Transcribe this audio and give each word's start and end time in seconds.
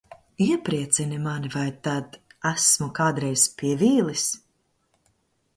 Iepriecini 0.45 1.19
mani 1.25 1.51
Vai 1.57 1.67
tad 1.87 2.17
esmu 2.53 2.89
kādreiz 3.01 3.47
pievīlis? 3.61 4.29